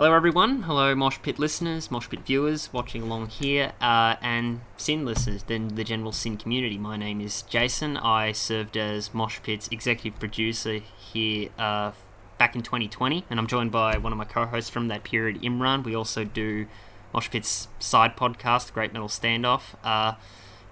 Hello, 0.00 0.14
everyone. 0.14 0.62
Hello, 0.62 0.94
Mosh 0.94 1.18
Pit 1.20 1.38
listeners, 1.38 1.90
Mosh 1.90 2.08
Pit 2.08 2.20
viewers 2.24 2.72
watching 2.72 3.02
along 3.02 3.28
here, 3.28 3.72
uh, 3.82 4.16
and 4.22 4.62
SYN 4.78 5.04
listeners, 5.04 5.42
then 5.42 5.74
the 5.74 5.84
general 5.84 6.10
SYN 6.10 6.38
community. 6.38 6.78
My 6.78 6.96
name 6.96 7.20
is 7.20 7.42
Jason. 7.42 7.98
I 7.98 8.32
served 8.32 8.78
as 8.78 9.12
Mosh 9.12 9.42
Pit's 9.42 9.68
executive 9.68 10.18
producer 10.18 10.78
here 11.12 11.50
uh, 11.58 11.92
back 12.38 12.56
in 12.56 12.62
2020, 12.62 13.26
and 13.28 13.38
I'm 13.38 13.46
joined 13.46 13.72
by 13.72 13.98
one 13.98 14.10
of 14.10 14.16
my 14.16 14.24
co 14.24 14.46
hosts 14.46 14.70
from 14.70 14.88
that 14.88 15.04
period, 15.04 15.42
Imran. 15.42 15.84
We 15.84 15.94
also 15.94 16.24
do 16.24 16.66
Mosh 17.12 17.28
Pit's 17.28 17.68
side 17.78 18.16
podcast, 18.16 18.72
Great 18.72 18.94
Metal 18.94 19.08
Standoff. 19.08 19.74
Uh, 19.84 20.14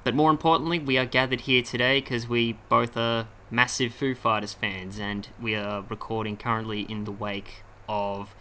but 0.04 0.14
more 0.14 0.30
importantly, 0.30 0.78
we 0.78 0.96
are 0.96 1.04
gathered 1.04 1.42
here 1.42 1.60
today 1.60 2.00
because 2.00 2.30
we 2.30 2.54
both 2.70 2.96
are 2.96 3.28
massive 3.50 3.92
Foo 3.92 4.14
Fighters 4.14 4.54
fans, 4.54 4.98
and 4.98 5.28
we 5.38 5.54
are 5.54 5.84
recording 5.90 6.38
currently 6.38 6.86
in 6.88 7.04
the 7.04 7.12
wake 7.12 7.62
of 7.90 8.34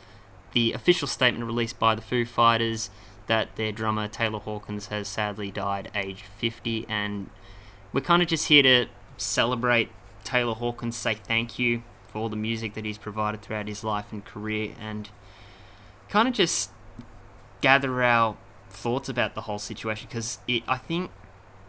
the 0.57 0.73
official 0.73 1.07
statement 1.07 1.45
released 1.45 1.77
by 1.77 1.93
the 1.93 2.02
Foo 2.02 2.25
Fighters 2.25 2.89
that 3.27 3.55
their 3.57 3.71
drummer 3.71 4.07
Taylor 4.07 4.39
Hawkins 4.39 4.88
has 4.88 5.07
sadly 5.07 5.52
died 5.52 5.91
aged 5.93 6.23
50 6.39 6.88
and 6.89 7.30
we're 7.93 8.02
kind 8.02 8.23
of 8.23 8.27
just 8.27 8.47
here 8.47 8.63
to 8.63 8.88
celebrate 9.17 9.91
Taylor 10.23 10.55
Hawkins 10.55 10.95
say 10.95 11.13
thank 11.13 11.59
you 11.59 11.83
for 12.07 12.17
all 12.17 12.27
the 12.27 12.35
music 12.35 12.73
that 12.73 12.85
he's 12.85 12.97
provided 12.97 13.43
throughout 13.43 13.67
his 13.67 13.83
life 13.83 14.07
and 14.11 14.25
career 14.25 14.73
and 14.80 15.11
kind 16.09 16.27
of 16.27 16.33
just 16.33 16.71
gather 17.61 18.02
our 18.02 18.35
thoughts 18.71 19.08
about 19.08 19.35
the 19.35 19.41
whole 19.41 19.59
situation 19.59 20.08
because 20.09 20.39
it 20.47 20.63
I 20.67 20.77
think 20.77 21.11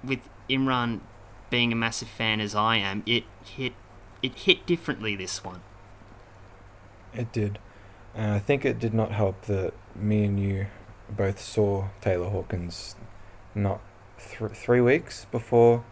with 0.03 0.21
Imran 0.49 1.01
being 1.51 1.73
a 1.73 1.77
massive 1.77 2.09
fan 2.09 2.41
as 2.41 2.55
I 2.55 2.77
am 2.77 3.03
it 3.05 3.25
hit 3.45 3.75
it 4.23 4.35
hit 4.35 4.65
differently 4.65 5.15
this 5.15 5.45
one 5.45 5.61
It 7.13 7.33
did. 7.33 7.59
Uh, 8.17 8.33
I 8.35 8.39
think 8.39 8.65
it 8.65 8.79
did 8.79 8.95
not 8.95 9.13
help 9.13 9.43
that 9.43 9.73
me 9.95 10.25
and 10.25 10.41
you 10.41 10.67
both 11.11 11.41
saw 11.41 11.89
Taylor 12.01 12.29
Hawkins 12.29 12.97
not 13.55 13.81
th- 14.19 14.53
three 14.53 14.81
weeks 14.81 15.27
before 15.31 15.85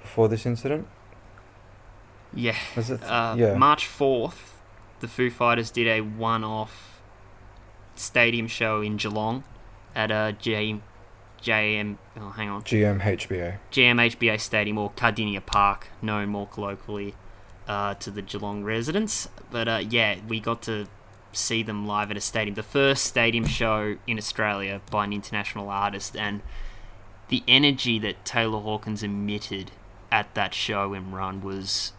before 0.00 0.28
this 0.28 0.46
incident. 0.46 0.86
Yeah. 2.32 2.56
Was 2.76 2.90
it? 2.90 3.02
Uh, 3.02 3.34
yeah. 3.36 3.54
March 3.54 3.86
4th, 3.86 4.52
the 5.00 5.08
Foo 5.08 5.30
Fighters 5.30 5.70
did 5.70 5.86
a 5.88 6.00
one 6.00 6.44
off 6.44 7.00
stadium 7.94 8.46
show 8.46 8.80
in 8.80 8.96
Geelong 8.96 9.44
at 9.94 10.10
a 10.10 10.36
J- 10.38 10.80
JM. 11.42 11.96
Oh, 12.16 12.30
hang 12.30 12.48
on. 12.48 12.62
GMHBA. 12.62 13.58
GMHBA 13.72 14.40
Stadium 14.40 14.78
or 14.78 14.90
Kardinia 14.90 15.44
Park, 15.44 15.88
known 16.00 16.28
more 16.28 16.46
colloquially 16.46 17.14
uh, 17.70 17.94
to 17.94 18.10
the 18.10 18.20
Geelong 18.20 18.64
residents. 18.64 19.28
But 19.52 19.68
uh, 19.68 19.82
yeah, 19.88 20.16
we 20.26 20.40
got 20.40 20.60
to 20.62 20.88
see 21.32 21.62
them 21.62 21.86
live 21.86 22.10
at 22.10 22.16
a 22.16 22.20
stadium. 22.20 22.56
The 22.56 22.64
first 22.64 23.04
stadium 23.04 23.46
show 23.46 23.96
in 24.08 24.18
Australia 24.18 24.80
by 24.90 25.04
an 25.04 25.12
international 25.12 25.68
artist, 25.70 26.16
and 26.16 26.42
the 27.28 27.44
energy 27.46 28.00
that 28.00 28.24
Taylor 28.24 28.58
Hawkins 28.60 29.04
emitted 29.04 29.70
at 30.10 30.34
that 30.34 30.52
show 30.52 30.94
and 30.94 31.14
run 31.14 31.42
was. 31.42 31.92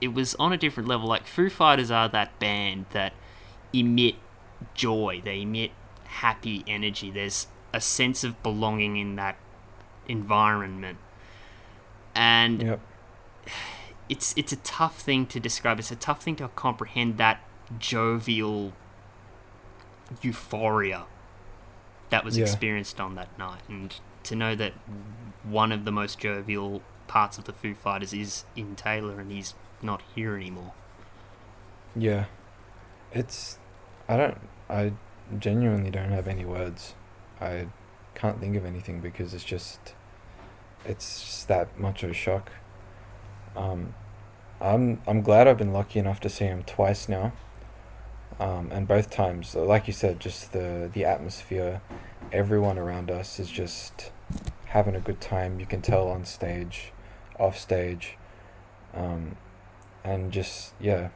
It 0.00 0.14
was 0.14 0.34
on 0.36 0.52
a 0.52 0.56
different 0.56 0.88
level. 0.88 1.08
Like 1.08 1.26
Foo 1.26 1.50
Fighters 1.50 1.90
are 1.90 2.08
that 2.08 2.38
band 2.38 2.86
that 2.90 3.12
emit 3.72 4.16
joy. 4.74 5.20
They 5.24 5.42
emit 5.42 5.70
happy 6.04 6.64
energy. 6.66 7.10
There's 7.10 7.46
a 7.72 7.80
sense 7.80 8.24
of 8.24 8.40
belonging 8.42 8.96
in 8.96 9.16
that 9.16 9.36
environment. 10.08 10.98
And 12.14 12.62
Yep. 12.62 12.80
It's 14.08 14.34
it's 14.36 14.52
a 14.52 14.56
tough 14.56 15.00
thing 15.00 15.26
to 15.26 15.40
describe. 15.40 15.78
It's 15.78 15.90
a 15.90 15.96
tough 15.96 16.22
thing 16.22 16.36
to 16.36 16.48
comprehend 16.48 17.18
that 17.18 17.40
jovial 17.78 18.72
euphoria 20.22 21.04
that 22.10 22.24
was 22.24 22.36
Yeah. 22.38 22.44
experienced 22.44 23.00
on 23.00 23.14
that 23.16 23.36
night, 23.38 23.60
and 23.68 23.94
to 24.24 24.34
know 24.34 24.54
that 24.54 24.72
one 25.42 25.72
of 25.72 25.84
the 25.84 25.92
most 25.92 26.18
jovial 26.18 26.82
parts 27.06 27.38
of 27.38 27.44
the 27.44 27.52
Foo 27.52 27.74
Fighters 27.74 28.12
is 28.12 28.44
in 28.56 28.76
Taylor, 28.76 29.20
and 29.20 29.30
he's 29.30 29.54
not 29.82 30.02
here 30.14 30.34
anymore. 30.36 30.72
Yeah. 31.94 32.26
It's. 33.12 33.58
I 34.08 34.16
don't. 34.16 34.38
I 34.68 34.92
genuinely 35.38 35.90
don't 35.90 36.10
have 36.10 36.28
any 36.28 36.44
words. 36.44 36.94
I 37.40 37.68
can't 38.14 38.40
think 38.40 38.56
of 38.56 38.64
anything 38.64 39.00
because 39.00 39.34
it's 39.34 39.44
just. 39.44 39.94
It's 40.84 41.20
just 41.20 41.48
that 41.48 41.78
much 41.78 42.02
of 42.02 42.10
a 42.10 42.14
shock. 42.14 42.50
Um, 43.58 43.94
I'm 44.60 45.02
I'm 45.06 45.22
glad 45.22 45.48
I've 45.48 45.58
been 45.58 45.72
lucky 45.72 45.98
enough 45.98 46.20
to 46.20 46.28
see 46.28 46.44
him 46.44 46.62
twice 46.62 47.08
now. 47.08 47.32
Um, 48.40 48.70
and 48.70 48.86
both 48.86 49.10
times, 49.10 49.56
like 49.56 49.88
you 49.88 49.92
said, 49.92 50.20
just 50.20 50.52
the 50.52 50.88
the 50.92 51.04
atmosphere, 51.04 51.80
everyone 52.32 52.78
around 52.78 53.10
us 53.10 53.40
is 53.40 53.50
just 53.50 54.12
having 54.66 54.94
a 54.94 55.00
good 55.00 55.20
time. 55.20 55.58
You 55.58 55.66
can 55.66 55.82
tell 55.82 56.08
on 56.08 56.24
stage, 56.24 56.92
off 57.38 57.58
stage, 57.58 58.16
um, 58.94 59.36
and 60.04 60.32
just 60.32 60.72
yeah, 60.80 61.08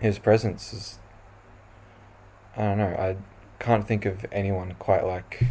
his 0.00 0.18
presence 0.18 0.72
is. 0.72 0.98
I 2.56 2.62
don't 2.62 2.78
know. 2.78 2.96
I 2.98 3.16
can't 3.58 3.86
think 3.86 4.04
of 4.04 4.26
anyone 4.32 4.74
quite 4.78 5.04
like 5.04 5.44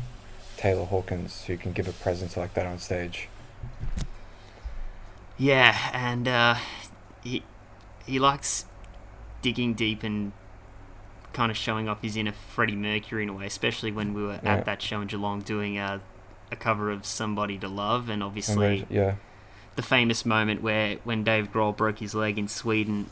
Taylor 0.58 0.86
Hawkins 0.86 1.46
who 1.46 1.58
can 1.58 1.72
give 1.72 1.88
a 1.88 1.94
presence 1.94 2.36
like 2.38 2.54
that 2.54 2.66
on 2.66 2.80
stage. 2.80 3.30
Yeah, 5.38 5.78
and 5.94 6.28
uh, 6.28 6.56
he 7.24 7.44
he 8.06 8.20
likes 8.20 8.66
digging 9.42 9.74
deep 9.74 10.02
and 10.04 10.32
kind 11.34 11.52
of 11.52 11.58
showing 11.58 11.88
off 11.88 12.02
his 12.02 12.16
inner 12.18 12.32
Freddie 12.32 12.76
Mercury 12.76 13.24
in 13.24 13.30
a 13.30 13.34
way, 13.34 13.46
especially 13.46 13.92
when 13.92 14.14
we 14.14 14.24
were 14.24 14.40
Yeah. 14.44 14.56
at 14.56 14.66
that 14.66 14.82
show 14.82 15.02
in 15.02 15.08
Geelong 15.08 15.42
doing 15.42 15.78
a, 15.78 16.02
a 16.52 16.56
cover 16.56 16.90
of 16.90 17.06
"Somebody 17.06 17.58
to 17.60 17.68
Love," 17.68 18.04
and 18.04 18.14
And 18.14 18.24
obviously 18.24 18.78
there's- 18.80 18.86
yeah, 18.92 19.16
the 19.76 19.84
famous 19.84 20.26
moment 20.26 20.62
where 20.64 20.96
when 21.04 21.24
Dave 21.24 21.52
Grohl 21.52 21.76
broke 21.76 22.00
his 22.00 22.16
leg 22.16 22.40
in 22.40 22.48
Sweden 22.48 23.12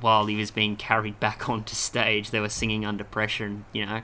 while 0.00 0.24
he 0.26 0.36
was 0.36 0.50
being 0.50 0.74
carried 0.76 1.20
back 1.20 1.48
onto 1.50 1.74
stage, 1.74 2.30
they 2.30 2.40
were 2.40 2.48
singing 2.48 2.86
"Under 2.86 3.04
Pressure," 3.04 3.44
and 3.44 3.64
you 3.74 3.84
know, 3.84 4.00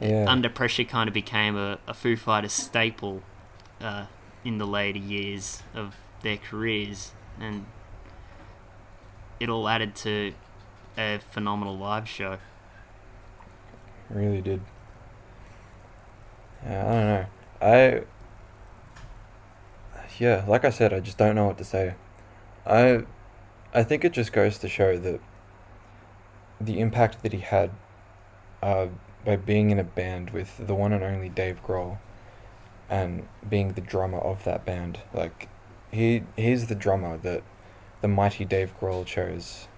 yeah, 0.00 0.26
"Under 0.28 0.48
Pressure" 0.48 0.84
kind 0.84 1.08
of 1.08 1.14
became 1.14 1.56
a, 1.56 1.78
a 1.88 1.94
Foo 1.94 2.16
Fighters 2.16 2.52
staple 2.52 3.22
uh, 3.80 4.06
in 4.44 4.58
the 4.58 4.66
later 4.66 4.98
years 5.00 5.62
of 5.74 5.96
their 6.24 6.38
careers, 6.38 7.12
and 7.38 7.66
it 9.38 9.48
all 9.48 9.68
added 9.68 9.94
to 9.94 10.32
a 10.98 11.20
phenomenal 11.30 11.76
live 11.76 12.08
show. 12.08 12.38
really 14.10 14.40
did. 14.40 14.60
Yeah, 16.64 16.82
I 16.82 16.92
don't 16.92 17.06
know. 17.06 17.26
I. 17.60 18.02
Yeah, 20.18 20.44
like 20.48 20.64
I 20.64 20.70
said, 20.70 20.92
I 20.92 21.00
just 21.00 21.18
don't 21.18 21.34
know 21.34 21.46
what 21.46 21.58
to 21.58 21.64
say. 21.64 21.94
I, 22.64 23.04
I 23.74 23.82
think 23.82 24.04
it 24.04 24.12
just 24.12 24.32
goes 24.32 24.58
to 24.58 24.68
show 24.68 24.96
that. 24.98 25.20
The 26.60 26.78
impact 26.78 27.22
that 27.24 27.32
he 27.32 27.40
had, 27.40 27.72
uh, 28.62 28.86
by 29.24 29.36
being 29.36 29.70
in 29.70 29.78
a 29.78 29.84
band 29.84 30.30
with 30.30 30.66
the 30.66 30.74
one 30.74 30.92
and 30.92 31.02
only 31.02 31.28
Dave 31.28 31.60
Grohl, 31.62 31.98
and 32.88 33.28
being 33.46 33.72
the 33.72 33.80
drummer 33.80 34.18
of 34.18 34.44
that 34.44 34.64
band, 34.64 35.00
like, 35.12 35.48
he 35.94 36.22
he's 36.36 36.66
the 36.66 36.74
drummer 36.74 37.16
that, 37.18 37.42
the 38.00 38.08
mighty 38.08 38.44
Dave 38.44 38.74
Grohl 38.80 39.06
chose, 39.06 39.68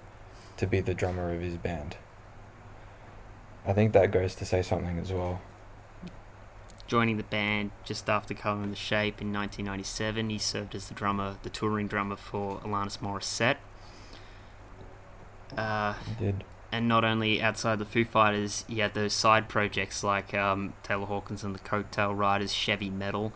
to 0.57 0.67
be 0.67 0.81
the 0.81 0.95
drummer 0.95 1.33
of 1.33 1.41
his 1.41 1.57
band. 1.57 1.97
I 3.67 3.73
think 3.73 3.93
that 3.93 4.11
goes 4.11 4.35
to 4.37 4.45
say 4.45 4.63
something 4.63 4.99
as 4.99 5.13
well. 5.13 5.41
Joining 6.87 7.17
the 7.17 7.25
band 7.25 7.73
just 7.85 8.09
after 8.09 8.33
Colour 8.33 8.63
and 8.63 8.73
The 8.73 8.77
Shape 8.77 9.21
in 9.21 9.33
1997, 9.33 10.31
he 10.31 10.39
served 10.39 10.75
as 10.77 10.87
the 10.89 10.95
drummer, 10.95 11.37
the 11.43 11.51
touring 11.51 11.89
drummer 11.89 12.15
for 12.17 12.61
Alanis 12.61 12.99
Morissette. 12.99 13.57
Uh, 15.57 15.95
He 16.19 16.25
did. 16.27 16.45
and 16.71 16.87
not 16.89 17.05
only 17.05 17.43
outside 17.43 17.79
the 17.81 17.85
Foo 17.85 18.05
Fighters, 18.05 18.65
he 18.69 18.79
had 18.79 18.95
those 18.95 19.13
side 19.13 19.49
projects 19.49 20.05
like 20.05 20.33
um, 20.35 20.75
Taylor 20.85 21.07
Hawkins 21.07 21.43
and 21.43 21.55
the 21.55 21.59
Coattail 21.61 22.17
Riders, 22.17 22.53
Chevy 22.53 22.91
Metal, 22.91 23.33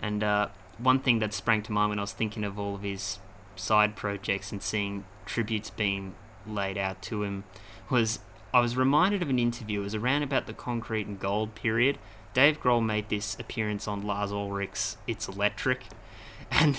and 0.00 0.22
uh, 0.24 0.48
one 0.78 1.00
thing 1.00 1.18
that 1.20 1.32
sprang 1.32 1.62
to 1.62 1.72
mind 1.72 1.90
when 1.90 1.98
I 1.98 2.02
was 2.02 2.12
thinking 2.12 2.44
of 2.44 2.58
all 2.58 2.74
of 2.74 2.82
his 2.82 3.18
side 3.56 3.96
projects 3.96 4.52
and 4.52 4.62
seeing 4.62 5.04
tributes 5.26 5.70
being 5.70 6.14
laid 6.46 6.76
out 6.76 7.00
to 7.02 7.22
him 7.22 7.44
was 7.90 8.20
I 8.52 8.60
was 8.60 8.76
reminded 8.76 9.22
of 9.22 9.30
an 9.30 9.38
interview. 9.38 9.80
It 9.80 9.84
was 9.84 9.94
around 9.94 10.22
about 10.22 10.46
the 10.46 10.52
Concrete 10.52 11.06
and 11.06 11.18
Gold 11.18 11.54
period. 11.54 11.98
Dave 12.34 12.60
Grohl 12.60 12.84
made 12.84 13.08
this 13.08 13.36
appearance 13.38 13.88
on 13.88 14.02
Lars 14.02 14.32
Ulrich's 14.32 14.96
"It's 15.06 15.28
Electric," 15.28 15.84
and 16.50 16.76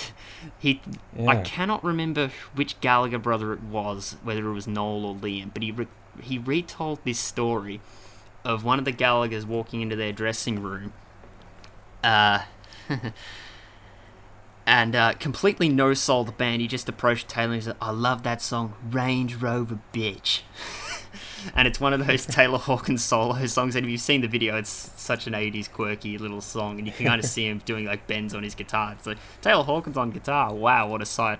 he 0.57 0.81
I 1.27 1.37
cannot 1.37 1.83
remember 1.83 2.31
which 2.53 2.79
Gallagher 2.81 3.19
brother 3.19 3.53
it 3.53 3.63
was, 3.63 4.17
whether 4.23 4.47
it 4.49 4.53
was 4.53 4.67
Noel 4.67 5.05
or 5.05 5.15
Liam, 5.15 5.53
but 5.53 5.63
he 5.63 5.71
re- 5.71 5.87
he 6.21 6.37
retold 6.37 6.99
this 7.03 7.19
story 7.19 7.81
of 8.43 8.63
one 8.63 8.79
of 8.79 8.85
the 8.85 8.93
Gallaghers 8.93 9.45
walking 9.45 9.81
into 9.81 9.95
their 9.95 10.13
dressing 10.13 10.61
room, 10.61 10.93
uh, 12.03 12.43
and 14.67 14.95
uh, 14.95 15.13
completely 15.13 15.69
no 15.69 15.93
soul 15.93 16.23
the 16.23 16.31
band. 16.31 16.61
He 16.61 16.67
just 16.67 16.89
approached 16.89 17.27
Taylor 17.27 17.53
and 17.53 17.63
said, 17.63 17.75
"I 17.81 17.91
love 17.91 18.23
that 18.23 18.41
song, 18.41 18.73
Range 18.91 19.35
Rover 19.35 19.79
Bitch." 19.93 20.41
and 21.55 21.67
it's 21.67 21.79
one 21.79 21.93
of 21.93 22.05
those 22.05 22.25
Taylor 22.25 22.57
Hawkins 22.57 23.03
solo 23.03 23.45
songs. 23.45 23.75
And 23.75 23.85
if 23.85 23.91
you've 23.91 24.01
seen 24.01 24.21
the 24.21 24.27
video, 24.27 24.57
it's 24.57 24.91
such 24.95 25.27
an 25.27 25.33
'80s 25.33 25.71
quirky 25.71 26.17
little 26.17 26.41
song, 26.41 26.77
and 26.79 26.87
you 26.87 26.93
can 26.93 27.05
kind 27.05 27.19
of 27.23 27.25
see 27.29 27.47
him 27.47 27.61
doing 27.65 27.85
like 27.85 28.07
bends 28.07 28.33
on 28.33 28.43
his 28.43 28.55
guitar. 28.55 28.93
It's 28.93 29.05
like 29.05 29.17
Taylor 29.41 29.63
Hawkins 29.63 29.97
on 29.97 30.11
guitar. 30.11 30.53
Wow, 30.53 30.89
what 30.89 31.01
a 31.01 31.05
sight! 31.05 31.39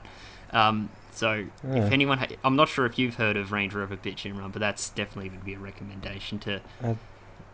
Um, 0.52 0.90
so 1.12 1.46
Yeah. 1.68 1.86
if 1.86 1.92
anyone, 1.92 2.18
ha- 2.20 2.28
I'm 2.44 2.56
not 2.56 2.68
sure 2.70 2.86
if 2.86 3.00
you've 3.00 3.16
heard 3.16 3.38
of 3.38 3.52
Range 3.52 3.74
Rover 3.74 3.96
Bitch 3.98 4.26
and 4.26 4.38
Run, 4.38 4.52
but 4.52 4.60
that's 4.60 4.90
definitely 4.90 5.30
would 5.32 5.46
be 5.46 5.54
a 5.54 5.60
recommendation 5.60 6.40
to 6.40 6.62
I- 6.84 6.98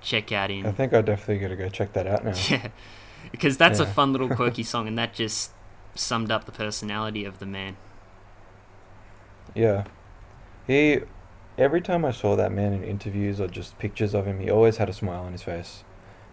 check 0.01 0.31
out 0.31 0.49
in 0.49 0.65
I 0.65 0.71
think 0.71 0.93
I 0.93 1.01
definitely 1.01 1.37
got 1.39 1.49
to 1.49 1.55
go 1.55 1.69
check 1.69 1.93
that 1.93 2.07
out 2.07 2.25
now. 2.25 2.33
Yeah, 2.49 2.69
because 3.31 3.55
that's 3.57 3.79
a 3.79 3.85
fun 3.85 4.11
little 4.13 4.29
quirky 4.29 4.63
song, 4.63 4.87
and 4.87 4.97
that 4.97 5.13
just 5.13 5.51
summed 5.95 6.31
up 6.31 6.45
the 6.45 6.51
personality 6.51 7.25
of 7.25 7.39
the 7.39 7.45
man. 7.45 7.77
Yeah. 9.53 9.85
He 10.67 11.01
every 11.57 11.81
time 11.81 12.05
I 12.05 12.11
saw 12.11 12.35
that 12.35 12.51
man 12.51 12.73
in 12.73 12.83
interviews 12.83 13.39
or 13.39 13.47
just 13.47 13.77
pictures 13.77 14.13
of 14.13 14.25
him, 14.25 14.39
he 14.39 14.49
always 14.49 14.77
had 14.77 14.89
a 14.89 14.93
smile 14.93 15.23
on 15.23 15.31
his 15.31 15.43
face. 15.43 15.83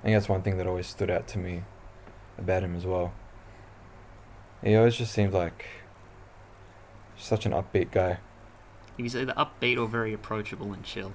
I 0.01 0.05
think 0.05 0.17
that's 0.17 0.29
one 0.29 0.43
thing 0.43 0.59
that 0.59 0.67
always 0.67 0.87
stood 0.87 1.11
out 1.11 1.27
to 1.29 1.39
me 1.39 1.63
about 2.39 2.63
him 2.63 2.77
as 2.77 2.87
well. 2.87 3.13
He 4.63 4.77
always 4.77 4.97
just 4.97 5.13
seemed 5.13 5.33
like 5.33 5.67
such 7.17 7.47
an 7.47 7.53
upbeat 7.53 7.91
guy. 7.91 8.19
He 8.97 9.03
was 9.03 9.15
either 9.15 9.33
upbeat 9.35 9.79
or 9.79 9.87
very 9.87 10.13
approachable 10.13 10.73
and 10.73 10.85
chill. 10.85 11.13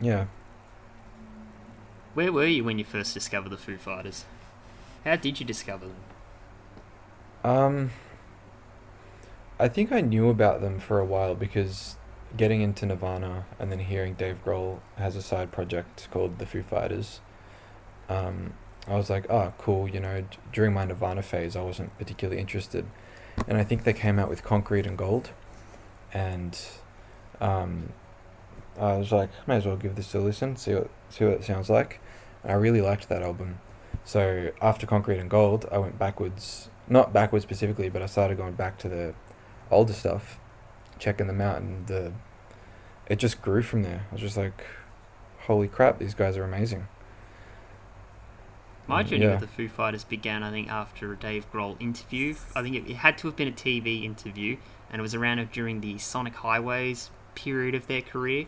Yeah. 0.00 0.26
Where 2.14 2.32
were 2.32 2.46
you 2.46 2.64
when 2.64 2.78
you 2.78 2.84
first 2.84 3.14
discovered 3.14 3.50
the 3.50 3.56
Foo 3.56 3.76
Fighters? 3.76 4.24
How 5.04 5.16
did 5.16 5.40
you 5.40 5.46
discover 5.46 5.86
them? 5.86 5.96
Um 7.44 7.90
I 9.60 9.68
think 9.68 9.90
I 9.90 10.00
knew 10.00 10.28
about 10.28 10.60
them 10.60 10.78
for 10.78 11.00
a 11.00 11.04
while 11.04 11.34
because 11.34 11.96
getting 12.36 12.60
into 12.60 12.86
Nirvana 12.86 13.46
and 13.58 13.72
then 13.72 13.80
hearing 13.80 14.14
Dave 14.14 14.38
Grohl 14.44 14.80
has 14.96 15.16
a 15.16 15.22
side 15.22 15.50
project 15.50 16.08
called 16.10 16.38
the 16.38 16.46
Foo 16.46 16.62
Fighters. 16.62 17.20
Um 18.08 18.54
I 18.86 18.96
was 18.96 19.10
like, 19.10 19.28
"Oh, 19.30 19.52
cool, 19.58 19.86
you 19.88 20.00
know, 20.00 20.22
d- 20.22 20.38
during 20.52 20.72
my 20.72 20.84
Nirvana 20.86 21.22
phase, 21.22 21.56
I 21.56 21.60
wasn't 21.62 21.96
particularly 21.98 22.40
interested." 22.40 22.86
And 23.46 23.58
I 23.58 23.64
think 23.64 23.84
they 23.84 23.92
came 23.92 24.18
out 24.18 24.28
with 24.30 24.42
Concrete 24.42 24.86
and 24.86 24.96
Gold 24.96 25.30
and 26.12 26.58
um 27.40 27.92
I 28.80 28.96
was 28.96 29.10
like, 29.10 29.30
may 29.46 29.56
as 29.56 29.66
well 29.66 29.76
give 29.76 29.96
this 29.96 30.14
a 30.14 30.20
listen, 30.20 30.56
see 30.56 30.74
what 30.74 30.90
see 31.10 31.24
what 31.24 31.34
it 31.34 31.44
sounds 31.44 31.68
like. 31.68 32.00
And 32.42 32.52
I 32.52 32.54
really 32.54 32.80
liked 32.80 33.08
that 33.08 33.22
album. 33.22 33.58
So 34.04 34.52
after 34.62 34.86
Concrete 34.86 35.18
and 35.18 35.28
Gold, 35.28 35.66
I 35.72 35.78
went 35.78 35.98
backwards, 35.98 36.70
not 36.88 37.12
backwards 37.12 37.44
specifically, 37.44 37.88
but 37.88 38.02
I 38.02 38.06
started 38.06 38.36
going 38.36 38.54
back 38.54 38.78
to 38.78 38.88
the 38.88 39.14
older 39.70 39.92
stuff, 39.92 40.38
checking 40.98 41.26
them 41.26 41.40
out, 41.40 41.60
and 41.60 41.86
the 41.86 42.12
it 43.06 43.16
just 43.18 43.40
grew 43.42 43.62
from 43.62 43.82
there. 43.82 44.06
I 44.10 44.14
was 44.14 44.20
just 44.20 44.36
like, 44.36 44.64
holy 45.40 45.68
crap, 45.68 45.98
these 45.98 46.14
guys 46.14 46.36
are 46.36 46.44
amazing. 46.44 46.86
My 48.86 49.02
Mm, 49.02 49.08
journey 49.08 49.24
yeah. 49.24 49.30
with 49.30 49.40
the 49.40 49.46
Foo 49.46 49.68
Fighters 49.68 50.04
began, 50.04 50.42
I 50.42 50.50
think, 50.50 50.68
after 50.70 51.12
a 51.12 51.16
Dave 51.16 51.50
Grohl 51.52 51.76
interview. 51.80 52.34
I 52.56 52.62
think 52.62 52.74
it, 52.76 52.88
it 52.90 52.96
had 52.96 53.18
to 53.18 53.28
have 53.28 53.36
been 53.36 53.48
a 53.48 53.52
TV 53.52 54.04
interview, 54.04 54.56
and 54.90 54.98
it 55.00 55.02
was 55.02 55.14
around 55.14 55.50
during 55.52 55.80
the 55.80 55.98
Sonic 55.98 56.36
Highways 56.36 57.10
period 57.34 57.74
of 57.74 57.86
their 57.86 58.02
career. 58.02 58.46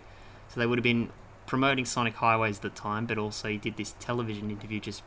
So 0.48 0.58
they 0.60 0.66
would 0.66 0.78
have 0.78 0.82
been 0.84 1.10
promoting 1.46 1.84
Sonic 1.84 2.14
Highways 2.16 2.56
at 2.56 2.62
the 2.62 2.70
time, 2.70 3.06
but 3.06 3.18
also 3.18 3.48
he 3.48 3.58
did 3.58 3.76
this 3.76 3.94
television 4.00 4.50
interview 4.50 4.80
just 4.80 5.02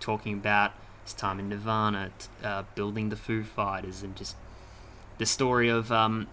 talking 0.00 0.34
about 0.34 0.72
his 1.04 1.14
time 1.14 1.38
in 1.38 1.48
Nirvana, 1.48 2.10
uh, 2.42 2.64
building 2.74 3.08
the 3.08 3.16
Foo 3.16 3.42
Fighters, 3.42 4.02
and 4.02 4.16
just 4.16 4.36
the 5.18 5.26
story 5.26 5.68
of 5.68 5.90
um, 5.92 6.28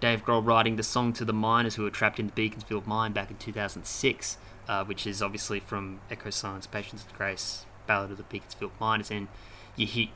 Dave 0.00 0.24
Grohl 0.24 0.44
writing 0.44 0.76
the 0.76 0.82
song 0.82 1.12
to 1.14 1.24
the 1.24 1.32
miners 1.32 1.76
who 1.76 1.82
were 1.82 1.90
trapped 1.90 2.18
in 2.18 2.26
the 2.26 2.32
Beaconsfield 2.32 2.86
mine 2.86 3.12
back 3.12 3.30
in 3.30 3.36
2006, 3.36 4.38
uh, 4.68 4.84
which 4.84 5.06
is 5.06 5.22
obviously 5.22 5.60
from 5.60 6.00
Echoes 6.10 6.34
Silence, 6.34 6.66
Patience 6.66 7.04
and 7.06 7.16
Grace, 7.16 7.64
Ballad 7.86 8.10
of 8.10 8.16
the 8.16 8.22
Beaconsfield 8.24 8.72
Miners, 8.80 9.10
and 9.10 9.28
you 9.76 9.86
hit 9.86 10.08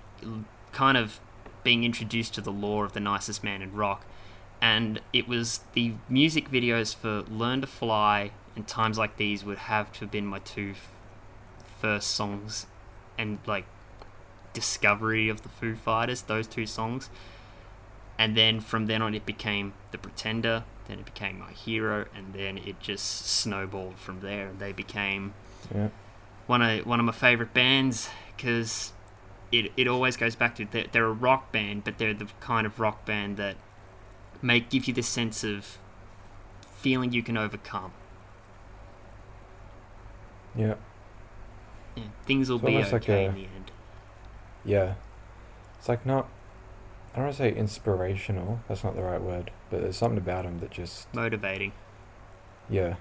kind 0.72 0.96
of 0.96 1.20
being 1.62 1.84
introduced 1.84 2.34
to 2.34 2.40
the 2.40 2.52
lore 2.52 2.84
of 2.84 2.92
the 2.92 3.00
nicest 3.00 3.42
man 3.44 3.62
in 3.62 3.72
rock. 3.74 4.04
And 4.60 5.00
it 5.12 5.28
was 5.28 5.60
the 5.74 5.94
music 6.08 6.50
videos 6.50 6.94
for 6.94 7.22
Learn 7.30 7.60
to 7.60 7.66
Fly 7.66 8.32
and 8.56 8.66
Times 8.66 8.98
Like 8.98 9.16
These 9.16 9.44
would 9.44 9.58
have 9.58 9.92
to 9.94 10.00
have 10.00 10.10
been 10.10 10.26
my 10.26 10.40
two 10.40 10.72
f- 10.72 10.90
first 11.80 12.10
songs 12.10 12.66
and 13.16 13.38
like 13.46 13.66
discovery 14.58 15.28
of 15.28 15.42
the 15.42 15.48
Foo 15.48 15.74
Fighters, 15.76 16.22
those 16.22 16.46
two 16.46 16.66
songs. 16.66 17.10
And 18.18 18.36
then 18.36 18.60
from 18.60 18.86
then 18.86 19.00
on, 19.02 19.14
it 19.14 19.24
became 19.24 19.74
The 19.92 19.98
Pretender, 19.98 20.64
then 20.88 20.98
it 20.98 21.04
became 21.04 21.38
My 21.38 21.52
Hero, 21.52 22.06
and 22.16 22.34
then 22.34 22.58
it 22.58 22.80
just 22.80 23.26
snowballed 23.26 23.96
from 23.98 24.20
there. 24.20 24.50
They 24.58 24.72
became 24.72 25.34
Yeah. 25.72 25.88
one 26.48 26.62
of 26.62 26.84
one 26.86 26.98
of 26.98 27.06
my 27.06 27.12
favorite 27.12 27.54
bands 27.54 28.08
because 28.36 28.92
it 29.52 29.70
it 29.76 29.86
always 29.86 30.16
goes 30.16 30.34
back 30.34 30.56
to 30.56 30.64
they're, 30.64 30.86
they're 30.90 31.06
a 31.06 31.12
rock 31.12 31.52
band, 31.52 31.84
but 31.84 31.98
they're 31.98 32.14
the 32.14 32.28
kind 32.40 32.66
of 32.66 32.80
rock 32.80 33.04
band 33.06 33.36
that 33.36 33.56
may 34.42 34.58
give 34.60 34.86
you 34.88 34.94
the 34.94 35.02
sense 35.02 35.44
of 35.44 35.78
feeling 36.74 37.12
you 37.12 37.22
can 37.22 37.36
overcome. 37.36 37.92
Yeah. 40.56 40.74
Yeah, 41.96 42.04
things 42.26 42.48
will 42.50 42.56
It's 42.56 42.66
be 42.66 42.74
almost 42.74 42.92
like 42.92 43.02
okay 43.02 43.26
a- 43.26 43.28
in 43.28 43.34
the 43.34 43.42
end. 43.44 43.70
Yeah. 44.64 44.94
It's 45.78 45.88
like 45.88 46.04
not 46.06 46.28
I 47.12 47.16
don't 47.16 47.24
want 47.26 47.36
to 47.36 47.42
say 47.42 47.54
inspirational, 47.54 48.60
that's 48.68 48.84
not 48.84 48.94
the 48.94 49.02
right 49.02 49.20
word, 49.20 49.50
but 49.70 49.80
there's 49.80 49.96
something 49.96 50.18
about 50.18 50.44
him 50.44 50.60
that 50.60 50.70
just 50.70 51.12
Motivating. 51.14 51.72
yeah. 52.68 52.96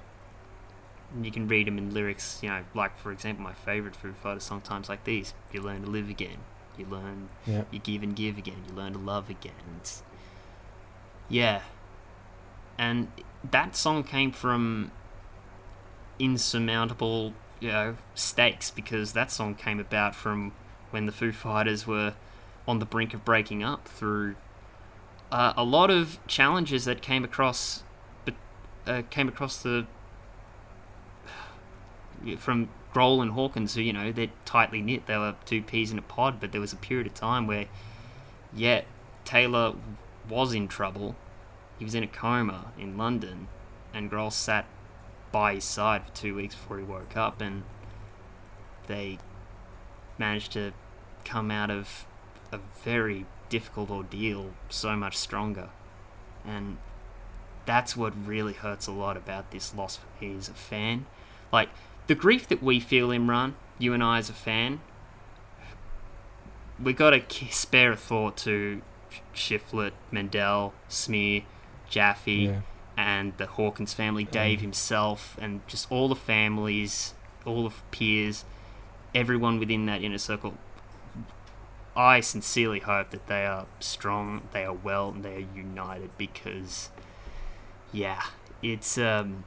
You 1.21 1.31
can 1.31 1.47
read 1.47 1.67
him 1.69 1.77
in 1.77 1.93
lyrics, 1.93 2.39
you 2.43 2.49
know, 2.49 2.63
like 2.73 2.97
for 2.97 3.11
example, 3.11 3.43
my 3.43 3.53
favorite 3.53 3.95
Foo 3.95 4.13
Fighters 4.13 4.43
song 4.43 4.61
times 4.61 4.89
like 4.89 5.03
these. 5.05 5.33
You 5.53 5.61
learn 5.61 5.83
to 5.83 5.89
live 5.89 6.09
again. 6.09 6.37
You 6.77 6.85
learn 6.85 7.29
Yeah. 7.45 7.63
you 7.71 7.79
give 7.79 8.03
and 8.03 8.15
give 8.15 8.37
again. 8.37 8.63
You 8.69 8.75
learn 8.75 8.93
to 8.93 8.99
love 8.99 9.29
again. 9.29 9.53
It's, 9.79 10.03
yeah, 11.29 11.61
and 12.77 13.09
that 13.51 13.75
song 13.75 14.03
came 14.03 14.31
from 14.31 14.91
insurmountable, 16.19 17.33
you 17.59 17.69
know, 17.69 17.95
stakes 18.15 18.71
because 18.71 19.13
that 19.13 19.31
song 19.31 19.55
came 19.55 19.79
about 19.79 20.15
from 20.15 20.53
when 20.91 21.05
the 21.05 21.11
Foo 21.11 21.31
Fighters 21.31 21.85
were 21.85 22.13
on 22.67 22.79
the 22.79 22.85
brink 22.85 23.13
of 23.13 23.23
breaking 23.23 23.63
up 23.63 23.87
through 23.87 24.35
uh, 25.31 25.53
a 25.57 25.63
lot 25.63 25.89
of 25.89 26.19
challenges 26.27 26.85
that 26.85 27.01
came 27.01 27.23
across, 27.23 27.83
but 28.25 28.33
uh, 28.85 29.01
came 29.09 29.27
across 29.27 29.61
the 29.61 29.85
from 32.37 32.69
Grohl 32.93 33.21
and 33.21 33.31
Hawkins, 33.31 33.75
who 33.75 33.81
you 33.81 33.93
know 33.93 34.11
they're 34.11 34.31
tightly 34.45 34.81
knit. 34.81 35.05
They 35.05 35.17
were 35.17 35.35
two 35.45 35.61
peas 35.61 35.91
in 35.91 35.97
a 35.97 36.01
pod, 36.01 36.39
but 36.39 36.51
there 36.51 36.61
was 36.61 36.73
a 36.73 36.77
period 36.77 37.07
of 37.07 37.13
time 37.13 37.47
where, 37.47 37.65
yeah, 38.55 38.81
Taylor 39.25 39.73
was 40.29 40.53
in 40.53 40.67
trouble. 40.67 41.15
He 41.77 41.85
was 41.85 41.93
in 41.93 42.03
a 42.03 42.07
coma 42.07 42.71
in 42.77 42.97
London, 42.97 43.47
and 43.93 44.09
Grohl 44.09 44.31
sat 44.31 44.65
by 45.31 45.55
his 45.55 45.65
side 45.65 46.05
for 46.05 46.11
two 46.15 46.35
weeks 46.35 46.55
before 46.55 46.79
he 46.79 46.83
woke 46.83 47.15
up, 47.15 47.41
and 47.41 47.63
they 48.87 49.19
managed 50.19 50.51
to 50.53 50.71
come 51.25 51.51
out 51.51 51.69
of 51.69 52.05
a 52.51 52.59
very 52.83 53.25
difficult 53.49 53.89
ordeal 53.89 54.51
so 54.69 54.95
much 54.95 55.17
stronger. 55.17 55.69
And 56.45 56.77
that's 57.65 57.97
what 57.97 58.13
really 58.25 58.53
hurts 58.53 58.87
a 58.87 58.91
lot 58.91 59.17
about 59.17 59.51
this 59.51 59.73
loss 59.75 59.97
for 59.97 60.05
me 60.23 60.35
as 60.37 60.47
a 60.49 60.53
fan. 60.53 61.05
Like, 61.51 61.69
the 62.07 62.15
grief 62.15 62.47
that 62.47 62.63
we 62.63 62.79
feel, 62.79 63.09
Imran, 63.09 63.53
you 63.77 63.93
and 63.93 64.01
I 64.03 64.17
as 64.19 64.29
a 64.29 64.33
fan, 64.33 64.79
we 66.81 66.93
got 66.93 67.09
to 67.11 67.45
spare 67.51 67.91
a 67.93 67.97
thought 67.97 68.37
to 68.37 68.81
Shiflett, 69.33 69.91
Mendel, 70.11 70.73
Smear, 70.87 71.41
Jaffee, 71.89 72.33
Yeah. 72.33 72.61
and 72.95 73.35
the 73.37 73.47
Hawkins 73.47 73.93
family, 73.93 74.23
Dave 74.23 74.61
himself, 74.61 75.37
and 75.41 75.65
just 75.67 75.91
all 75.91 76.07
the 76.07 76.15
families, 76.15 77.13
all 77.45 77.67
the 77.67 77.75
peers, 77.91 78.45
everyone 79.15 79.59
within 79.59 79.85
that 79.87 80.03
inner 80.03 80.17
circle. 80.17 80.55
I 81.95 82.19
sincerely 82.19 82.79
hope 82.79 83.09
that 83.09 83.27
they 83.27 83.45
are 83.45 83.65
strong, 83.79 84.47
they 84.53 84.63
are 84.65 84.73
well, 84.73 85.09
and 85.09 85.23
they 85.25 85.35
are 85.37 85.47
united 85.55 86.15
because, 86.17 86.89
yeah, 87.91 88.21
it's 88.61 88.97
um, 88.99 89.45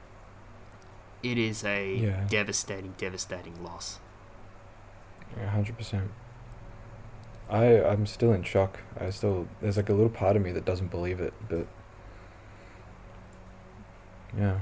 it 1.23 1.37
is 1.37 1.63
a 1.63 1.95
Yeah. 1.95 2.25
devastating, 2.27 2.93
devastating 2.97 3.63
loss. 3.63 3.99
Yeah, 5.37 5.49
hundred 5.49 5.77
percent. 5.77 6.11
I 7.49 7.81
I'm 7.83 8.05
still 8.05 8.33
in 8.33 8.43
shock. 8.43 8.79
I 8.99 9.09
still 9.11 9.47
there's 9.61 9.77
like 9.77 9.89
a 9.89 9.93
little 9.93 10.09
part 10.09 10.35
of 10.35 10.41
me 10.41 10.51
that 10.51 10.65
doesn't 10.65 10.91
believe 10.91 11.19
it, 11.21 11.33
but 11.49 11.67
yeah. 14.37 14.57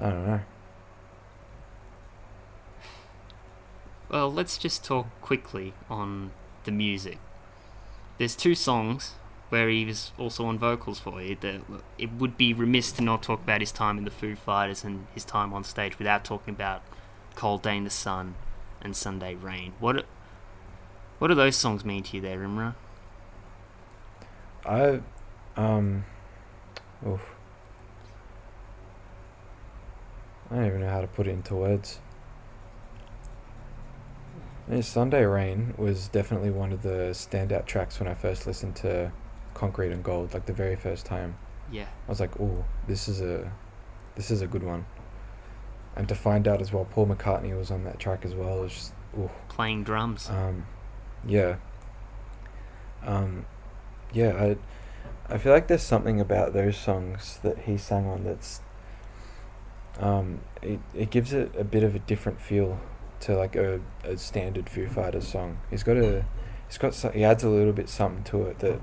I 0.00 0.10
don't 0.10 0.26
know. 0.26 0.40
Well, 4.08 4.32
let's 4.32 4.56
just 4.56 4.84
talk 4.84 5.06
quickly 5.20 5.74
on 5.90 6.30
the 6.64 6.70
music. 6.70 7.18
There's 8.16 8.34
two 8.34 8.54
songs 8.54 9.14
where 9.50 9.68
he 9.68 9.84
was 9.84 10.12
also 10.18 10.46
on 10.46 10.58
vocals 10.58 10.98
for 10.98 11.20
it. 11.20 11.40
The, 11.40 11.60
it 11.98 12.12
would 12.12 12.36
be 12.36 12.52
remiss 12.52 12.90
to 12.92 13.02
not 13.02 13.22
talk 13.22 13.42
about 13.42 13.60
his 13.60 13.72
time 13.72 13.98
in 13.98 14.04
the 14.04 14.10
Foo 14.10 14.34
Fighters 14.34 14.82
and 14.82 15.06
his 15.14 15.24
time 15.24 15.52
on 15.52 15.64
stage 15.64 15.98
without 15.98 16.24
talking 16.24 16.54
about 16.54 16.82
Cold 17.34 17.62
Day 17.62 17.76
in 17.76 17.84
the 17.84 17.90
Sun 17.90 18.34
and 18.80 18.96
Sunday 18.96 19.34
Rain. 19.34 19.72
What 19.78 20.06
what 21.18 21.28
do 21.28 21.34
those 21.34 21.56
songs 21.56 21.84
mean 21.84 22.02
to 22.04 22.16
you 22.16 22.22
there, 22.22 22.38
Imra? 22.38 22.74
I, 24.64 25.00
um, 25.56 26.04
oof. 27.06 27.20
I 30.50 30.56
don't 30.56 30.66
even 30.66 30.80
know 30.80 30.88
how 30.88 31.00
to 31.00 31.06
put 31.08 31.26
it 31.26 31.30
into 31.30 31.56
words. 31.56 32.00
Yeah, 34.70 34.82
Sunday 34.82 35.24
Rain 35.24 35.74
was 35.78 36.08
definitely 36.08 36.50
one 36.50 36.72
of 36.72 36.82
the 36.82 37.10
standout 37.12 37.64
tracks 37.64 37.98
when 37.98 38.08
I 38.08 38.14
first 38.14 38.46
listened 38.46 38.76
to 38.76 39.10
Concrete 39.54 39.92
and 39.92 40.04
Gold, 40.04 40.34
like 40.34 40.44
the 40.44 40.52
very 40.52 40.76
first 40.76 41.06
time. 41.06 41.38
Yeah. 41.72 41.86
I 42.06 42.10
was 42.10 42.20
like, 42.20 42.38
"Oh, 42.38 42.64
this 42.86 43.08
is 43.08 43.22
a, 43.22 43.50
this 44.14 44.30
is 44.30 44.42
a 44.42 44.46
good 44.46 44.62
one." 44.62 44.84
And 45.96 46.08
to 46.08 46.14
find 46.14 46.46
out 46.46 46.60
as 46.60 46.72
well, 46.72 46.84
Paul 46.84 47.06
McCartney 47.06 47.56
was 47.56 47.70
on 47.70 47.84
that 47.84 47.98
track 47.98 48.24
as 48.24 48.34
well. 48.34 48.58
It 48.58 48.62
was 48.62 48.72
just, 48.72 48.92
ooh. 49.18 49.30
Playing 49.48 49.84
drums. 49.84 50.28
Um, 50.30 50.66
yeah. 51.26 51.56
Um, 53.04 53.46
yeah. 54.12 54.54
I, 55.28 55.34
I 55.34 55.38
feel 55.38 55.52
like 55.52 55.66
there's 55.66 55.82
something 55.82 56.20
about 56.20 56.52
those 56.52 56.76
songs 56.76 57.40
that 57.42 57.60
he 57.60 57.76
sang 57.78 58.06
on 58.06 58.24
that's. 58.24 58.60
Um, 59.98 60.42
it 60.62 60.78
it 60.94 61.10
gives 61.10 61.32
it 61.32 61.52
a 61.58 61.64
bit 61.64 61.82
of 61.82 61.94
a 61.94 61.98
different 61.98 62.40
feel 62.40 62.78
to 63.20 63.36
like 63.36 63.56
a, 63.56 63.80
a 64.04 64.16
standard 64.16 64.68
Foo 64.68 64.86
Fighters 64.88 65.26
song. 65.28 65.58
He's 65.70 65.82
got 65.82 65.96
a, 65.96 66.24
he's 66.68 66.78
got 66.78 66.94
some, 66.94 67.12
he 67.12 67.24
adds 67.24 67.44
a 67.44 67.48
little 67.48 67.72
bit 67.72 67.88
something 67.88 68.24
to 68.24 68.42
it 68.48 68.58
that. 68.60 68.80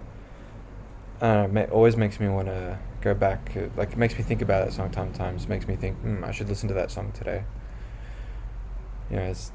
I 1.21 1.27
know, 1.33 1.47
ma- 1.47 1.63
always 1.71 1.95
makes 1.95 2.19
me 2.19 2.27
want 2.27 2.47
to 2.49 2.77
go 2.99 3.13
back. 3.13 3.51
uh, 3.55 3.67
Like 3.77 3.93
it 3.93 3.97
makes 3.97 4.17
me 4.17 4.23
think 4.23 4.41
about 4.41 4.65
that 4.65 4.73
song 4.73 4.91
sometimes. 4.91 5.47
Makes 5.47 5.65
me 5.67 5.77
think, 5.77 5.97
hmm, 5.99 6.23
I 6.25 6.31
should 6.31 6.49
listen 6.49 6.67
to 6.67 6.73
that 6.75 6.91
song 6.91 7.13
today. 7.13 7.45
You 9.09 9.15
know, 9.17 9.23
it's 9.23 9.51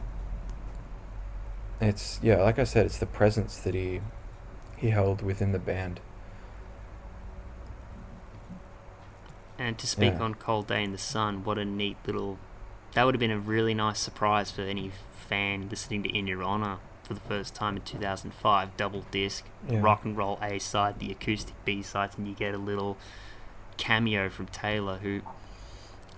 it's 1.80 2.18
yeah, 2.22 2.36
like 2.42 2.58
I 2.58 2.64
said, 2.64 2.86
it's 2.86 2.96
the 2.98 3.06
presence 3.06 3.58
that 3.58 3.74
he 3.74 4.00
he 4.76 4.88
held 4.90 5.20
within 5.20 5.52
the 5.52 5.58
band. 5.58 6.00
And 9.58 9.76
to 9.78 9.86
speak 9.86 10.14
Yeah. 10.14 10.22
on 10.24 10.34
Cold 10.34 10.68
Day 10.68 10.82
in 10.82 10.92
the 10.92 10.98
Sun, 10.98 11.44
what 11.44 11.58
a 11.58 11.64
neat 11.66 11.98
little. 12.06 12.38
That 12.94 13.04
would 13.04 13.14
have 13.14 13.20
been 13.20 13.30
a 13.30 13.38
really 13.38 13.74
nice 13.74 14.00
surprise 14.00 14.50
for 14.50 14.62
any 14.62 14.90
fan 15.12 15.68
listening 15.68 16.02
to 16.02 16.08
In 16.16 16.26
Your 16.26 16.42
Honor 16.42 16.78
for 17.04 17.14
the 17.14 17.20
first 17.20 17.54
time 17.54 17.76
in 17.76 17.82
2005. 17.82 18.76
Double 18.76 19.04
disc, 19.10 19.44
Yeah. 19.68 19.80
rock 19.80 20.04
and 20.04 20.16
roll 20.16 20.38
A 20.42 20.58
side, 20.58 20.98
the 20.98 21.10
acoustic 21.12 21.54
B 21.64 21.82
sides, 21.82 22.16
and 22.18 22.26
you 22.26 22.34
get 22.34 22.54
a 22.54 22.58
little 22.58 22.96
cameo 23.76 24.28
from 24.28 24.46
Taylor, 24.46 24.98
who 24.98 25.20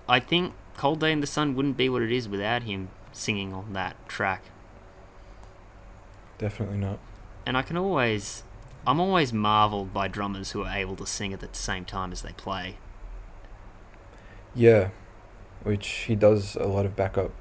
I 0.09 0.19
think 0.19 0.53
Cold 0.75 0.99
Day 0.99 1.11
in 1.11 1.21
the 1.21 1.27
Sun 1.27 1.55
wouldn't 1.55 1.77
be 1.77 1.89
what 1.89 2.01
it 2.01 2.11
is 2.11 2.27
without 2.27 2.63
him 2.63 2.89
singing 3.11 3.53
on 3.53 3.73
that 3.73 3.95
track. 4.09 4.41
Definitely 6.39 6.77
not. 6.77 6.99
And 7.45 7.57
I 7.57 7.61
can 7.61 7.77
always. 7.77 8.43
I'm 8.85 8.99
always 8.99 9.31
marveled 9.31 9.93
by 9.93 10.09
drummers 10.09 10.51
who 10.51 10.63
are 10.63 10.75
able 10.75 10.97
to 10.97 11.05
sing 11.05 11.31
at 11.31 11.39
the 11.39 11.47
same 11.53 11.85
time 11.85 12.11
as 12.11 12.21
they 12.21 12.33
play. 12.33 12.75
Yeah, 14.53 14.89
which 15.63 15.87
he 16.07 16.15
does 16.15 16.55
a 16.55 16.65
lot 16.65 16.85
of 16.85 16.95
backup 16.95 17.31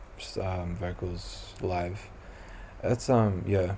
um, 0.40 0.76
vocals 0.76 1.54
live. 1.60 2.08
That's 2.82 3.08
um 3.10 3.44
yeah, 3.46 3.76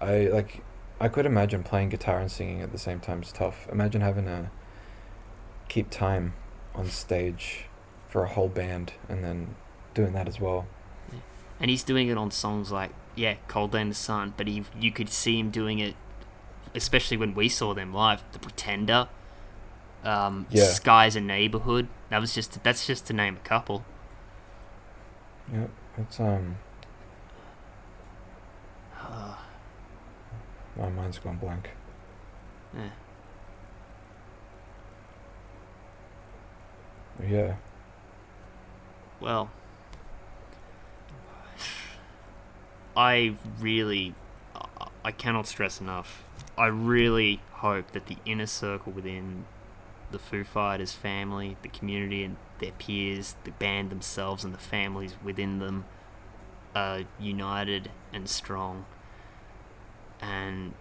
I 0.00 0.26
like. 0.26 0.62
I 1.00 1.08
could 1.08 1.26
imagine 1.26 1.62
playing 1.62 1.90
guitar 1.90 2.18
and 2.18 2.30
singing 2.30 2.60
at 2.60 2.72
the 2.72 2.78
same 2.78 2.98
time 3.00 3.22
is 3.22 3.30
tough. 3.30 3.68
Imagine 3.70 4.00
having 4.00 4.24
to 4.24 4.50
keep 5.68 5.90
time 5.90 6.32
on 6.74 6.86
stage 6.86 7.66
for 8.08 8.24
a 8.24 8.28
whole 8.28 8.48
band 8.48 8.94
and 9.08 9.22
then 9.22 9.54
doing 9.94 10.12
that 10.14 10.26
as 10.26 10.40
well. 10.40 10.66
Yeah. 11.12 11.18
and 11.60 11.70
he's 11.70 11.82
doing 11.84 12.08
it 12.08 12.16
on 12.16 12.30
songs 12.30 12.72
like 12.72 12.90
yeah 13.14 13.34
cold 13.48 13.72
day 13.72 13.80
in 13.80 13.88
the 13.90 13.94
sun 13.94 14.32
but 14.36 14.46
he 14.46 14.64
you 14.80 14.90
could 14.92 15.10
see 15.10 15.38
him 15.38 15.50
doing 15.50 15.78
it 15.78 15.94
especially 16.74 17.16
when 17.16 17.34
we 17.34 17.48
saw 17.48 17.74
them 17.74 17.92
live 17.92 18.22
the 18.32 18.38
pretender 18.38 19.08
um 20.04 20.46
Yeah. 20.50 20.64
skies 20.64 21.16
a 21.16 21.20
neighborhood 21.20 21.88
that 22.10 22.18
was 22.20 22.34
just 22.34 22.62
that's 22.62 22.86
just 22.86 23.06
to 23.06 23.12
name 23.12 23.36
a 23.36 23.40
couple 23.48 23.84
Yeah, 25.52 25.66
it's 25.96 26.18
um. 26.20 26.56
My 30.76 30.88
mind's 30.90 31.18
gone 31.18 31.36
blank. 31.38 31.70
yeah. 32.74 32.90
Yeah. 37.28 37.54
well 39.20 39.50
i 42.96 43.34
really 43.58 44.14
I- 44.54 44.88
i 45.06 45.10
cannot 45.10 45.48
stress 45.48 45.80
enough 45.80 46.22
i 46.56 46.66
really 46.66 47.40
hope 47.54 47.90
that 47.90 48.06
the 48.06 48.18
inner 48.24 48.46
circle 48.46 48.92
within 48.92 49.46
the 50.10 50.18
Foo 50.18 50.44
Fighters 50.44 50.92
family, 50.92 51.56
the 51.62 51.68
community, 51.68 52.24
and 52.24 52.36
their 52.58 52.72
peers, 52.72 53.36
the 53.44 53.50
band 53.52 53.90
themselves, 53.90 54.44
and 54.44 54.54
the 54.54 54.58
families 54.58 55.16
within 55.22 55.58
them 55.58 55.84
are 56.74 57.02
united 57.18 57.90
and 58.12 58.28
strong. 58.28 58.84
And 60.20 60.74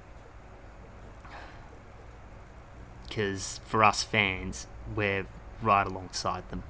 because 3.07 3.59
for 3.65 3.83
us 3.83 4.03
fans, 4.03 4.67
we're 4.95 5.27
right 5.61 5.85
alongside 5.85 6.49
them. 6.49 6.63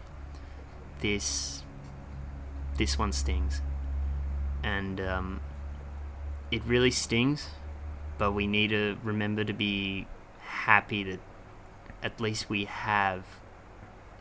This 0.99 1.63
this 2.77 2.97
one 2.97 3.11
stings, 3.11 3.61
and 4.63 4.99
um, 5.01 5.41
it 6.51 6.63
really 6.65 6.91
stings. 6.91 7.47
But 8.17 8.31
we 8.31 8.47
need 8.47 8.69
to 8.69 8.97
remember 9.03 9.43
to 9.43 9.53
be 9.53 10.07
happy 10.39 11.03
that 11.03 11.19
at 12.03 12.19
least 12.19 12.49
we 12.49 12.65
have 12.65 13.23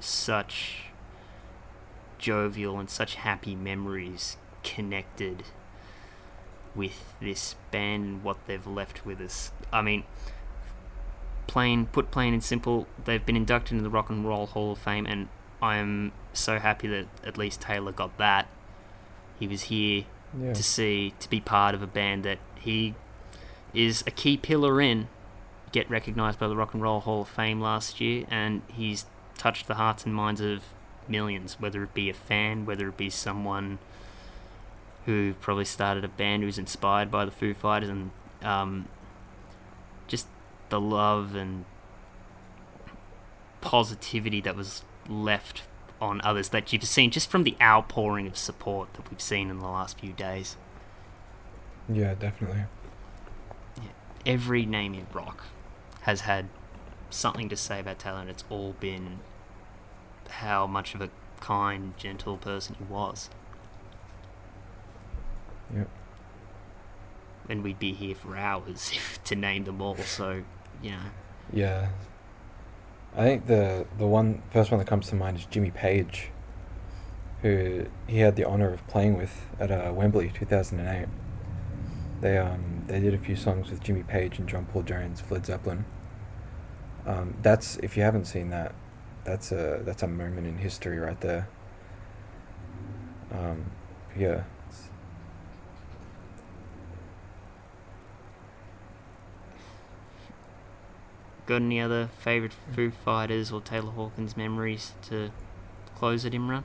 such 0.01 0.85
jovial 2.19 2.79
and 2.79 2.89
such 2.89 3.17
happy 3.17 3.55
memories 3.55 4.37
connected 4.63 5.45
with 6.75 7.15
this 7.21 7.55
band 7.71 8.05
and 8.05 8.25
what 8.25 8.37
they've 8.47 8.67
left 8.67 9.05
with 9.07 9.21
us. 9.21 9.51
I 9.73 9.83
mean, 9.83 10.05
plain 11.47 11.87
put 11.87 12.11
plain 12.11 12.35
and 12.35 12.43
simple, 12.45 12.87
they've 13.05 13.25
been 13.25 13.37
inducted 13.37 13.73
into 13.73 13.85
the 13.85 13.91
Rock 13.91 14.11
and 14.11 14.27
Roll 14.27 14.47
Hall 14.47 14.73
of 14.73 14.79
Fame, 14.79 15.07
and 15.07 15.29
I'm 15.63 16.13
so 16.33 16.59
happy 16.59 16.89
that 16.89 17.07
at 17.25 17.39
least 17.39 17.63
Taylor 17.63 17.93
got 17.93 18.17
that. 18.19 18.49
He 19.39 19.47
was 19.47 19.63
here 19.65 20.05
Yeah. 20.39 20.53
to 20.53 20.63
see 20.63 21.15
to 21.21 21.31
be 21.31 21.41
part 21.41 21.75
of 21.75 21.83
a 21.83 21.87
band 21.87 22.25
that 22.25 22.39
he 22.57 22.95
is 23.73 24.03
a 24.07 24.11
key 24.11 24.37
pillar 24.37 24.81
in 24.81 25.09
get 25.77 25.91
recognized 25.91 26.39
by 26.39 26.49
the 26.49 26.57
Rock 26.57 26.73
and 26.73 26.83
Roll 26.83 27.01
Hall 27.01 27.21
of 27.21 27.29
Fame 27.29 27.61
last 27.61 28.01
year 28.01 28.25
and 28.31 28.63
he's 28.73 29.05
touched 29.37 29.67
the 29.67 29.75
hearts 29.75 30.07
and 30.07 30.15
minds 30.15 30.41
of 30.41 30.65
millions 31.07 31.61
whether 31.61 31.83
it 31.83 31.93
be 31.93 32.09
a 32.09 32.15
fan 32.15 32.65
whether 32.65 32.89
it 32.89 32.97
be 32.97 33.11
someone 33.11 33.79
who 35.05 35.35
probably 35.39 35.67
started 35.67 36.03
a 36.03 36.09
band 36.09 36.43
who's 36.43 36.57
inspired 36.57 37.11
by 37.11 37.27
the 37.27 37.31
Foo 37.31 37.53
Fighters 37.53 37.91
and 37.91 38.11
um, 38.41 38.89
just 40.09 40.27
the 40.71 40.81
love 40.81 41.35
and 41.35 41.67
positivity 43.61 44.41
that 44.41 44.57
was 44.57 44.83
left 45.11 45.65
on 46.01 46.23
others 46.25 46.49
that 46.49 46.73
you've 46.73 46.85
seen 46.85 47.11
just 47.11 47.31
from 47.31 47.45
the 47.45 47.55
outpouring 47.61 48.27
of 48.27 48.39
support 48.39 48.95
that 48.95 49.11
we've 49.11 49.21
seen 49.21 49.51
in 49.51 49.59
the 49.59 49.69
last 49.69 50.01
few 50.01 50.15
days. 50.15 50.57
Yeah, 51.87 52.15
definitely. 52.15 52.65
Every 54.25 54.65
name 54.65 54.95
in 54.95 55.07
rock 55.13 55.45
has 56.07 56.21
had 56.21 56.49
something 57.11 57.49
to 57.49 57.57
say 57.57 57.81
about 57.81 57.99
Taylor, 57.99 58.21
and 58.21 58.31
it's 58.31 58.45
all 58.49 58.77
been 58.79 59.19
how 60.29 60.65
much 60.65 60.95
of 60.95 61.01
a 61.01 61.11
kind, 61.41 61.97
gentle 61.97 62.37
person 62.37 62.77
he 62.79 62.85
was. 62.85 63.29
Yep. 65.75 65.89
And 67.49 67.65
we'd 67.65 67.81
be 67.81 67.93
here 67.93 68.15
for 68.15 68.37
hours 68.37 68.93
to 69.25 69.35
name 69.35 69.65
them 69.65 69.83
all, 69.83 69.97
so, 69.97 70.45
you 70.81 70.93
know. 70.93 70.99
Yeah. 71.53 71.89
I 73.17 73.25
think 73.25 73.47
the 73.47 73.87
the 73.99 74.07
one 74.07 74.43
first 74.53 74.71
one 74.71 74.79
that 74.79 74.87
comes 74.87 75.09
to 75.09 75.17
mind 75.17 75.39
is 75.39 75.47
Jimmy 75.47 75.73
Page, 75.73 76.31
who 77.43 77.87
he 78.07 78.19
had 78.19 78.37
the 78.37 78.45
honor 78.45 78.73
of 78.73 78.87
playing 78.87 79.17
with 79.17 79.47
at 79.59 79.73
uh, 79.73 79.91
Wembley 79.93 80.31
2008. 80.35 81.09
They 82.21 82.39
um 82.39 82.85
they 82.87 83.01
did 83.01 83.15
a 83.15 83.19
few 83.19 83.35
songs 83.35 83.71
with 83.71 83.83
Jimmy 83.83 84.03
Page 84.03 84.39
and 84.39 84.47
John 84.47 84.67
Paul 84.67 84.83
Jones, 84.83 85.23
Led 85.31 85.47
Zeppelin. 85.47 85.87
Um, 87.07 87.37
that's 87.43 87.77
if 87.79 87.97
you 87.97 88.03
haven't 88.03 88.27
seen 88.27 88.51
that, 88.51 88.75
that's 89.25 89.53
a 89.53 89.81
that's 89.85 90.03
a 90.03 90.09
moment 90.09 90.47
in 90.47 90.59
history 90.59 90.99
right 90.99 91.21
there. 91.21 91.49
Um, 93.33 93.71
yeah. 94.17 94.43
got 101.47 101.63
any 101.63 101.81
other 101.81 102.11
favourite 102.19 102.53
Foo 102.53 102.91
Fighters 102.91 103.53
or 103.53 103.61
Taylor 103.61 103.93
Hawkins 103.93 104.37
memories 104.37 104.93
to 105.09 105.31
close 105.95 106.25
it, 106.25 106.33
Imran? 106.33 106.65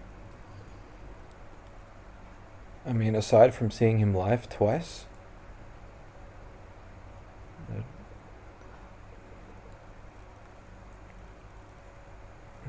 I 2.85 2.93
mean, 2.93 3.15
aside 3.15 3.53
from 3.53 3.69
seeing 3.69 3.99
him 3.99 4.13
live 4.13 4.49
twice, 4.49 5.05
uh, 7.69 7.81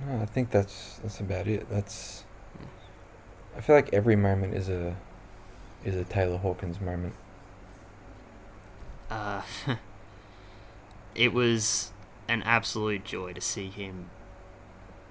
no, 0.07 0.12
I 0.23 0.25
think 0.25 0.52
that's 0.52 1.00
that's 1.02 1.19
about 1.19 1.49
it. 1.49 1.69
That's. 1.69 2.25
I 3.57 3.61
feel 3.61 3.75
like 3.75 3.93
every 3.93 4.14
moment 4.14 4.55
is 4.55 4.69
a, 4.69 4.97
is 5.85 5.97
a 5.97 6.05
Taylor 6.05 6.38
Hawkins 6.38 6.81
moment. 6.81 7.14
Uh, 9.11 9.43
it 11.17 11.33
was 11.33 11.91
an 12.29 12.43
absolute 12.45 13.05
joy 13.05 13.33
to 13.33 13.41
see 13.41 13.67
him 13.67 14.11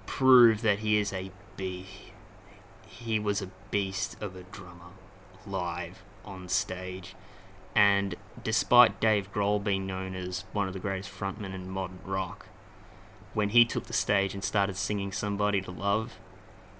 prove 0.06 0.62
that 0.62 0.78
he 0.78 0.96
is 0.96 1.12
a 1.12 1.30
beast. 1.58 1.90
He 2.86 3.18
was 3.18 3.42
a 3.42 3.50
beast 3.70 4.16
of 4.20 4.34
a 4.34 4.44
drummer 4.44 4.92
live 5.46 6.02
on 6.24 6.48
stage. 6.48 7.14
And 7.74 8.14
despite 8.42 8.98
Dave 8.98 9.30
Grohl 9.30 9.62
being 9.62 9.86
known 9.86 10.14
as 10.14 10.44
one 10.52 10.68
of 10.68 10.72
the 10.72 10.80
greatest 10.80 11.10
frontmen 11.10 11.54
in 11.54 11.68
modern 11.68 12.00
rock, 12.04 12.46
when 13.34 13.50
he 13.50 13.64
took 13.64 13.84
the 13.86 13.92
stage 13.92 14.34
and 14.34 14.42
started 14.44 14.76
singing 14.76 15.12
"Somebody 15.12 15.60
to 15.62 15.70
Love," 15.70 16.18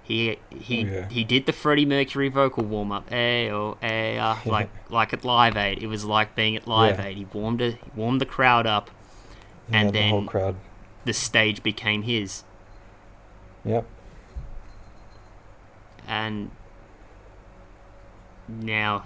he 0.02 0.38
he 0.50 0.84
Oh, 0.84 0.92
yeah. 0.92 1.08
he 1.08 1.24
did 1.24 1.46
the 1.46 1.52
Freddie 1.52 1.86
Mercury 1.86 2.28
vocal 2.28 2.64
warm 2.64 2.92
up, 2.92 3.10
eh 3.12 3.48
oh 3.50 3.76
eh 3.82 4.18
ah, 4.20 4.40
like 4.46 4.70
like 4.90 5.12
at 5.12 5.24
Live 5.24 5.56
Aid. 5.56 5.82
It 5.82 5.86
was 5.86 6.04
like 6.04 6.34
being 6.34 6.56
at 6.56 6.66
Live 6.68 6.98
Yeah. 6.98 7.06
Aid. 7.06 7.16
He 7.16 7.24
warmed 7.32 7.60
it, 7.62 7.74
he 7.74 7.90
warmed 7.94 8.20
the 8.20 8.26
crowd 8.26 8.66
up. 8.66 8.90
Yeah, 9.70 9.80
And 9.80 9.92
the 9.94 10.08
whole 10.08 10.20
then- 10.20 10.28
crowd. 10.28 10.56
The 11.04 11.12
stage 11.12 11.62
became 11.64 12.02
his, 12.02 12.44
Yep. 13.64 13.84
and 16.06 16.50
now 18.48 19.04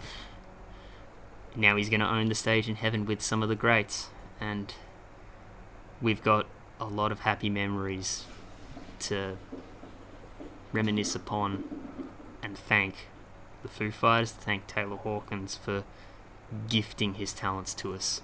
now 1.55 1.77
he's 1.77 1.89
going 1.89 2.01
to 2.01 2.07
own 2.09 2.29
the 2.29 2.35
stage 2.35 2.69
in 2.69 2.77
heaven 2.77 3.07
with 3.07 3.23
some 3.23 3.43
of 3.43 3.49
the 3.49 3.55
greats 3.55 4.09
and 4.39 4.75
we've 6.03 6.23
got 6.23 6.47
a 6.81 6.85
lot 6.85 7.13
of 7.13 7.21
happy 7.21 7.51
memories 7.51 8.25
to 8.99 9.37
reminisce 10.73 11.15
upon 11.15 11.65
and 12.43 12.57
thank 12.57 13.09
the 13.63 13.69
Foo 13.69 13.91
Fighters, 13.91 14.33
thank 14.33 14.67
Taylor 14.67 14.97
Hawkins 14.97 15.57
for 15.57 15.85
gifting 16.69 17.15
his 17.15 17.33
talents 17.33 17.75
to 17.75 17.95
us. 17.95 18.21